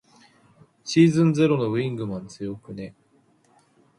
[0.83, 2.95] シーズンゼロのウィングマン強くね。